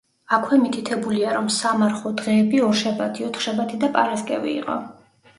[0.35, 4.79] აქვე მითითებულია, რომ სამარხვო დღეები ორშაბათი, ოთხშაბათი და პარასკევი იყო.